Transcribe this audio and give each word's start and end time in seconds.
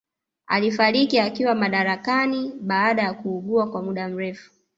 Alifariki 0.47 1.19
akiwa 1.19 1.55
madarakani 1.55 2.53
baada 2.61 3.01
ya 3.03 3.13
kuugua 3.13 3.71
kwa 3.71 3.81
mda 3.83 4.07
mrefu 4.09 4.51